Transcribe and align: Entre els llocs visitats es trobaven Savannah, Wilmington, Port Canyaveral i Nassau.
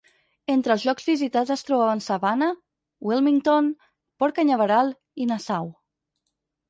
Entre 0.51 0.71
els 0.75 0.85
llocs 0.87 1.05
visitats 1.09 1.51
es 1.55 1.63
trobaven 1.67 2.01
Savannah, 2.07 2.49
Wilmington, 3.09 3.69
Port 4.25 4.39
Canyaveral 4.41 4.91
i 5.25 5.29
Nassau. 5.33 5.71